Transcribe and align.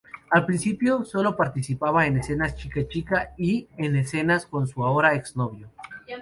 Al 0.31 0.47
principio 0.47 1.05
sólo 1.05 1.35
participaba 1.37 2.07
en 2.07 2.17
escenas 2.17 2.55
chica-chica 2.55 3.35
y 3.37 3.67
en 3.77 3.95
escenas 3.97 4.47
con 4.47 4.67
su 4.67 4.83
ahora 4.83 5.13
ex-novio. 5.13 5.69